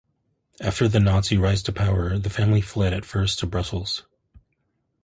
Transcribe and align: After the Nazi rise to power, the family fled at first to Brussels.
After 0.59 0.87
the 0.87 0.99
Nazi 0.99 1.37
rise 1.37 1.61
to 1.61 1.71
power, 1.71 2.17
the 2.17 2.31
family 2.31 2.61
fled 2.61 2.91
at 2.91 3.05
first 3.05 3.37
to 3.37 3.45
Brussels. 3.45 4.01